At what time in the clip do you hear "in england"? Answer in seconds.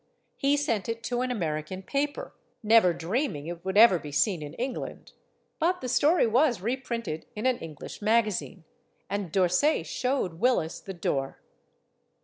4.41-5.11